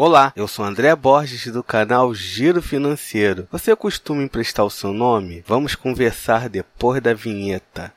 Olá, 0.00 0.32
eu 0.36 0.46
sou 0.46 0.64
André 0.64 0.94
Borges 0.94 1.52
do 1.52 1.60
canal 1.60 2.14
Giro 2.14 2.62
Financeiro. 2.62 3.48
Você 3.50 3.74
costuma 3.74 4.22
emprestar 4.22 4.64
o 4.64 4.70
seu 4.70 4.92
nome? 4.92 5.42
Vamos 5.44 5.74
conversar 5.74 6.48
depois 6.48 7.02
da 7.02 7.12
vinheta. 7.12 7.92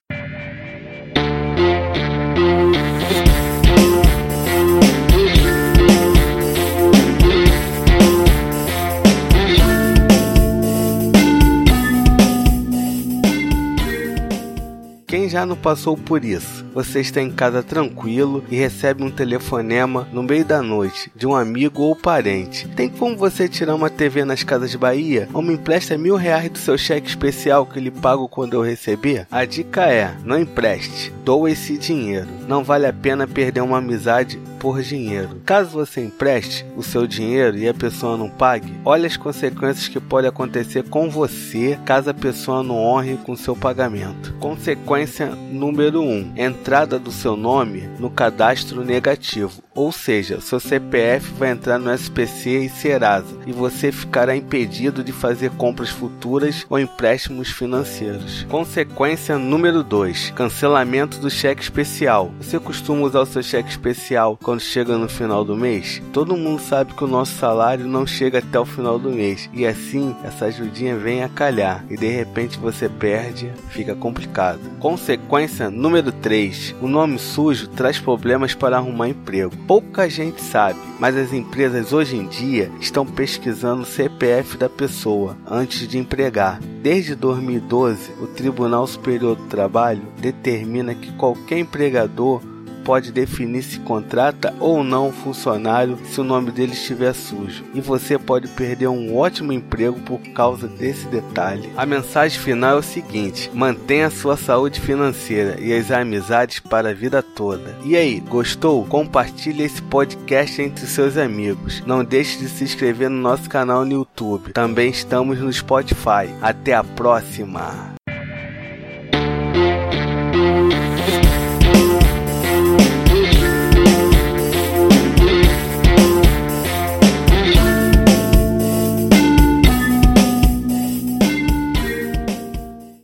Quem 15.05 15.29
já 15.29 15.45
não 15.45 15.55
passou 15.55 15.95
por 15.95 16.25
isso? 16.25 16.60
Você 16.73 17.01
está 17.01 17.21
em 17.21 17.29
casa 17.29 17.61
tranquilo 17.61 18.43
e 18.49 18.55
recebe 18.55 19.03
um 19.03 19.11
telefonema 19.11 20.07
no 20.11 20.23
meio 20.23 20.45
da 20.45 20.61
noite 20.61 21.11
de 21.15 21.27
um 21.27 21.35
amigo 21.35 21.83
ou 21.83 21.95
parente. 21.95 22.67
Tem 22.69 22.89
como 22.89 23.17
você 23.17 23.47
tirar 23.47 23.75
uma 23.75 23.89
TV 23.89 24.23
nas 24.23 24.43
Casas 24.43 24.73
Bahia 24.75 25.27
ou 25.33 25.41
me 25.41 25.53
empresta 25.53 25.97
mil 25.97 26.15
reais 26.15 26.49
do 26.49 26.57
seu 26.57 26.77
cheque 26.77 27.09
especial 27.09 27.65
que 27.65 27.79
lhe 27.79 27.91
pago 27.91 28.27
quando 28.27 28.53
eu 28.53 28.61
receber? 28.61 29.27
A 29.29 29.43
dica 29.45 29.85
é: 29.85 30.15
não 30.23 30.39
empreste, 30.39 31.11
doa 31.23 31.51
esse 31.51 31.77
dinheiro. 31.77 32.27
Não 32.47 32.63
vale 32.63 32.85
a 32.85 32.93
pena 32.93 33.27
perder 33.27 33.61
uma 33.61 33.77
amizade 33.79 34.39
por 34.61 34.79
dinheiro. 34.83 35.41
Caso 35.43 35.71
você 35.71 36.01
empreste 36.01 36.63
o 36.77 36.83
seu 36.83 37.07
dinheiro 37.07 37.57
e 37.57 37.67
a 37.67 37.73
pessoa 37.73 38.15
não 38.15 38.29
pague, 38.29 38.71
olhe 38.85 39.07
as 39.07 39.17
consequências 39.17 39.87
que 39.87 39.99
podem 39.99 40.29
acontecer 40.29 40.83
com 40.83 41.09
você 41.09 41.79
caso 41.83 42.11
a 42.11 42.13
pessoa 42.13 42.61
não 42.61 42.75
honre 42.75 43.17
com 43.17 43.35
seu 43.35 43.55
pagamento. 43.55 44.33
Consequência 44.39 45.35
número 45.51 46.01
1: 46.01 46.03
um, 46.03 46.33
entrada 46.37 46.99
do 46.99 47.11
seu 47.11 47.35
nome 47.35 47.89
no 47.97 48.11
cadastro 48.11 48.85
negativo, 48.85 49.63
ou 49.73 49.91
seja, 49.91 50.39
seu 50.39 50.59
CPF 50.59 51.31
vai 51.33 51.49
entrar 51.49 51.79
no 51.79 51.91
SPC 51.91 52.65
e 52.65 52.69
Serasa 52.69 53.35
e 53.47 53.51
você 53.51 53.91
ficará 53.91 54.35
impedido 54.35 55.03
de 55.03 55.11
fazer 55.11 55.49
compras 55.51 55.89
futuras 55.89 56.67
ou 56.69 56.77
empréstimos 56.77 57.49
financeiros. 57.49 58.43
Consequência 58.43 59.39
número 59.39 59.83
2: 59.83 60.33
cancelamento 60.35 61.17
do 61.17 61.31
cheque 61.31 61.63
especial. 61.63 62.31
Você 62.39 62.59
costuma 62.59 63.07
usar 63.07 63.21
o 63.21 63.25
seu 63.25 63.41
cheque 63.41 63.69
especial 63.69 64.37
quando 64.51 64.59
chega 64.59 64.97
no 64.97 65.07
final 65.07 65.45
do 65.45 65.55
mês, 65.55 66.01
todo 66.11 66.35
mundo 66.35 66.61
sabe 66.61 66.93
que 66.93 67.05
o 67.05 67.07
nosso 67.07 67.37
salário 67.37 67.87
não 67.87 68.05
chega 68.05 68.39
até 68.39 68.59
o 68.59 68.65
final 68.65 68.99
do 68.99 69.09
mês 69.09 69.49
e 69.53 69.65
assim 69.65 70.13
essa 70.25 70.47
ajudinha 70.47 70.97
vem 70.97 71.23
a 71.23 71.29
calhar 71.29 71.85
e 71.89 71.95
de 71.95 72.09
repente 72.09 72.59
você 72.59 72.89
perde, 72.89 73.49
fica 73.69 73.95
complicado. 73.95 74.59
Consequência 74.77 75.69
número 75.69 76.11
3: 76.11 76.75
o 76.81 76.87
nome 76.89 77.17
sujo 77.17 77.69
traz 77.69 77.97
problemas 77.97 78.53
para 78.53 78.75
arrumar 78.75 79.07
emprego. 79.07 79.55
Pouca 79.65 80.09
gente 80.09 80.41
sabe, 80.41 80.77
mas 80.99 81.15
as 81.15 81.31
empresas 81.31 81.93
hoje 81.93 82.17
em 82.17 82.27
dia 82.27 82.69
estão 82.81 83.05
pesquisando 83.05 83.83
o 83.83 83.85
CPF 83.85 84.57
da 84.57 84.67
pessoa 84.67 85.37
antes 85.49 85.87
de 85.87 85.97
empregar. 85.97 86.59
Desde 86.81 87.15
2012, 87.15 88.11
o 88.21 88.27
Tribunal 88.27 88.85
Superior 88.85 89.37
do 89.37 89.45
Trabalho 89.45 90.01
determina 90.19 90.93
que 90.93 91.13
qualquer 91.13 91.59
empregador 91.59 92.50
pode 92.83 93.11
definir 93.11 93.63
se 93.63 93.79
contrata 93.79 94.53
ou 94.59 94.83
não 94.83 95.09
um 95.09 95.11
funcionário 95.11 95.97
se 96.05 96.19
o 96.19 96.23
nome 96.23 96.51
dele 96.51 96.73
estiver 96.73 97.13
sujo. 97.13 97.63
E 97.73 97.81
você 97.81 98.17
pode 98.17 98.47
perder 98.49 98.87
um 98.87 99.15
ótimo 99.15 99.53
emprego 99.53 99.99
por 100.01 100.19
causa 100.33 100.67
desse 100.67 101.07
detalhe. 101.07 101.69
A 101.75 101.85
mensagem 101.85 102.39
final 102.39 102.77
é 102.77 102.79
o 102.79 102.83
seguinte: 102.83 103.49
mantenha 103.53 104.09
sua 104.09 104.37
saúde 104.37 104.79
financeira 104.79 105.59
e 105.59 105.73
as 105.73 105.91
amizades 105.91 106.59
para 106.59 106.89
a 106.89 106.93
vida 106.93 107.21
toda. 107.21 107.75
E 107.83 107.95
aí, 107.95 108.19
gostou? 108.19 108.85
Compartilhe 108.85 109.63
esse 109.63 109.81
podcast 109.81 110.61
entre 110.61 110.85
seus 110.85 111.17
amigos. 111.17 111.81
Não 111.85 112.03
deixe 112.03 112.37
de 112.37 112.49
se 112.49 112.63
inscrever 112.63 113.09
no 113.09 113.17
nosso 113.17 113.49
canal 113.49 113.85
no 113.85 113.93
YouTube. 113.93 114.53
Também 114.53 114.89
estamos 114.89 115.39
no 115.39 115.51
Spotify. 115.51 116.29
Até 116.41 116.73
a 116.73 116.83
próxima! 116.83 117.90